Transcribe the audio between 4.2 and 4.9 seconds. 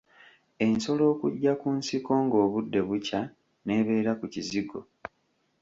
kizigo.